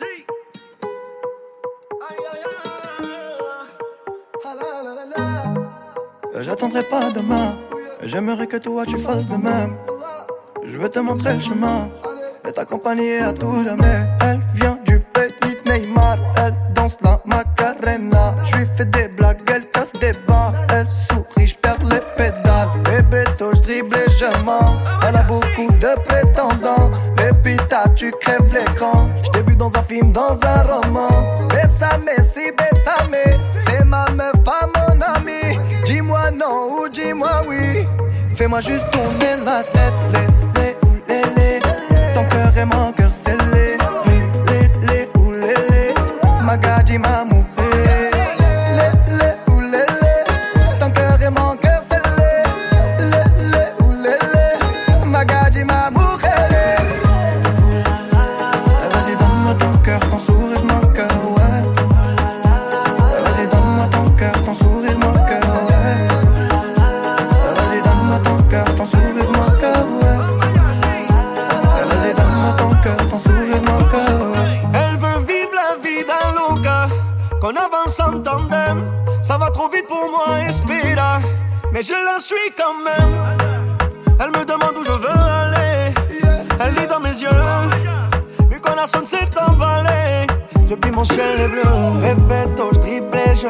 Aïe. 0.00 0.24
J'attendrai 6.40 6.82
pas 6.82 7.10
demain. 7.10 7.56
J'aimerais 8.02 8.46
que 8.46 8.56
toi 8.58 8.84
tu 8.86 8.98
fasses 8.98 9.26
de 9.28 9.36
même. 9.36 9.76
Je 10.64 10.76
veux 10.78 10.88
te 10.88 10.98
montrer 10.98 11.34
le 11.34 11.40
chemin 11.40 11.88
et 12.46 12.52
t'accompagner 12.52 13.18
à 13.20 13.32
tout 13.32 13.64
jamais. 13.64 14.06
Elle 14.20 14.40
vient 14.54 14.78
du 14.84 15.00
pays 15.00 15.32
Neymar. 15.66 16.18
Elle 16.36 16.54
danse 16.74 16.98
la 17.02 17.20
Macarena. 17.24 18.34
Je 18.44 18.56
lui 18.56 18.66
fais 18.76 18.84
des 18.84 19.08
blagues, 19.08 19.40
elle 19.48 19.70
casse 19.70 19.92
des 19.94 20.12
bas. 20.26 20.52
Elle 20.70 20.88
sourit, 20.88 21.46
je 21.46 21.56
perds 21.56 21.84
les 21.84 22.00
tu 27.94 28.10
crèves 28.10 28.52
l'écran. 28.52 29.08
Je 29.24 29.30
t'ai 29.30 29.42
vu 29.42 29.56
dans 29.56 29.74
un 29.76 29.82
film, 29.82 30.12
dans 30.12 30.38
un 30.44 30.62
roman. 30.62 31.08
Bessame, 31.48 32.08
si 32.18 32.50
bessame. 32.52 33.38
C'est 33.66 33.84
ma 33.84 34.04
meuf, 34.16 34.32
pas 34.44 34.66
mon 34.74 35.00
ami. 35.00 35.58
Dis-moi 35.84 36.30
non 36.32 36.68
ou 36.72 36.88
dis-moi 36.88 37.42
oui. 37.48 37.86
Fais-moi 38.34 38.60
juste 38.60 38.90
tourner 38.90 39.36
la 39.44 39.62
tête. 39.62 39.94
Les, 40.12 40.26
les, 40.60 40.76
les, 41.08 41.22
les. 41.36 41.60
Ton 42.14 42.24
cœur 42.24 42.52
est 42.56 42.66
mon 42.66 42.92
cœur 42.92 43.12
scellé. 43.12 43.78
Les, 44.48 44.86
les, 44.86 45.08
ou 45.18 45.30
les, 45.32 45.54
les. 45.70 45.94
Ma 46.44 46.56
mujer. 46.56 47.44
Les, 47.74 47.83
Elle 73.16 74.96
veut 74.96 75.24
vivre 75.24 75.52
la 75.54 75.76
vie 75.80 76.04
d'un 76.04 76.32
loca, 76.34 76.88
qu'on 77.40 77.50
avance 77.50 78.00
en 78.00 78.18
tandem. 78.18 78.82
Ça 79.22 79.38
va 79.38 79.50
trop 79.50 79.68
vite 79.68 79.86
pour 79.86 80.10
moi, 80.10 80.40
Espira, 80.48 81.20
mais 81.72 81.82
je 81.82 81.92
la 81.92 82.18
suis 82.18 82.52
quand 82.56 82.74
même. 82.84 83.14
Elle 84.18 84.30
me 84.30 84.44
demande 84.44 84.76
où 84.76 84.84
je 84.84 84.90
veux 84.90 85.08
aller, 85.08 85.94
elle 86.58 86.74
lit 86.74 86.88
dans 86.88 86.98
mes 86.98 87.10
yeux. 87.10 87.28
Mi 88.50 88.58
corazon 88.60 89.06
s'est 89.06 89.30
emballé, 89.48 90.26
depuis 90.68 90.90
mon 90.90 91.04
ciel 91.04 91.40
est 91.40 91.48
bleu. 91.48 91.62
Répéto, 92.02 92.70
je 92.72 92.78
dribble 92.80 93.18
je. 93.36 93.46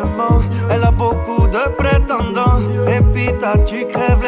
Elle 0.70 0.84
a 0.84 0.90
beaucoup 0.90 1.48
de 1.48 1.70
prétendants. 1.78 2.60
Et 2.86 3.00
pita, 3.12 3.56
tu 3.64 3.86
crèves 3.86 4.23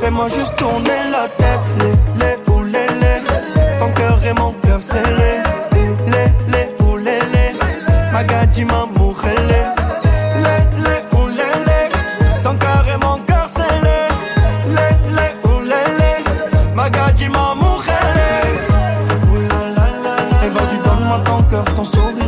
Fais-moi 0.00 0.28
juste 0.28 0.56
tourner 0.56 1.00
la 1.10 1.28
tête. 1.28 1.74
Les, 1.78 1.94
les 2.20 2.36
ou 2.52 2.62
les, 2.64 2.86
les. 3.02 3.20
Ton 3.78 3.90
cœur 3.92 4.18
est 4.24 4.34
mon 4.38 4.52
cœur 4.52 4.80
scellé. 4.80 5.42
Les, 6.06 6.28
les 6.52 6.68
les. 7.32 7.50
Magadji, 8.12 8.64
ou 8.64 8.68
les, 11.28 11.52
les. 11.66 11.86
Est 14.78 14.96
les 15.16 15.32
ou 15.50 15.60
les, 15.60 15.88
les. 16.00 16.18
Magadji, 16.74 17.28
ma 17.28 17.54
mujer. 17.54 18.08
Et 20.44 20.48
vas-y, 20.48 20.78
donne-moi 20.82 21.18
ton 21.26 21.42
cœur, 21.42 21.64
ton 21.76 21.84
sourire, 21.84 22.19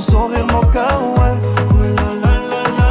ton 0.00 0.12
sourire, 0.12 0.46
mon 0.52 0.60
cœur, 0.70 1.00
ouais. 1.18 1.34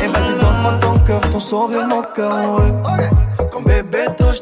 Et 0.04 0.08
vas-y, 0.08 0.34
donne-moi 0.40 0.74
ton 0.80 1.00
cœur, 1.00 1.22
ton 1.32 1.40
sourire, 1.40 1.88
mon 1.88 2.04
cœur, 2.16 2.36
ouais. 2.56 3.10
Con 3.52 3.62
bebeto 3.62 4.32
je 4.34 4.42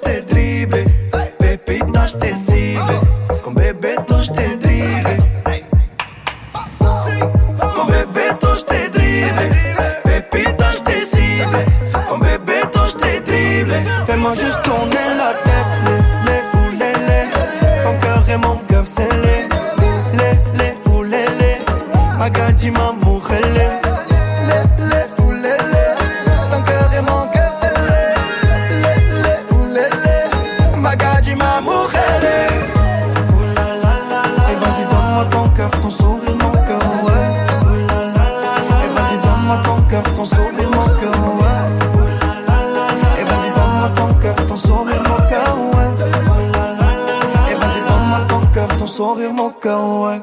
pépita 1.40 2.08
je 2.08 2.18
t'ai 2.18 2.36
ciblé. 2.36 3.00
Con 3.44 3.52
bebeto 3.52 4.22
je 4.22 4.32
je 12.88 12.96
t'ai 12.98 13.20
dribblé. 13.22 13.80
Fais-moi 14.06 14.34
juste 14.34 14.67
Et 31.28 31.36
vas-y, 34.56 34.86
donne-moi 34.90 35.26
ton 35.30 35.46
cœur, 35.50 35.70
ton 35.72 35.90
sourire, 35.90 36.38
mon 36.42 36.52
cœur, 36.52 36.80
ouais. 37.04 37.28
Et 38.84 38.88
vas-y, 38.96 39.18
donne-moi 39.22 39.58
ton 39.64 39.78
cœur, 39.90 40.04
ton 40.16 40.26
sourire, 40.26 40.70
mon 40.72 40.88
cœur, 41.00 41.20
ouais. 41.40 41.62
Et 43.20 43.24
vas-y, 43.24 43.50
donne-moi 43.56 43.90
ton 43.96 44.10
cœur, 44.22 44.36
ton 44.48 44.56
sourire, 44.56 45.04
mon 45.04 45.20
cœur, 45.30 45.56
ouais. 45.74 45.90
Et 47.52 47.56
vas-y, 47.56 47.82
donne-moi 47.88 48.20
ton 48.30 48.42
cœur, 48.54 48.70
ton 48.80 48.88
sourire, 48.88 49.34
mon 49.34 49.50
cœur, 49.50 49.84
ouais. 50.00 50.20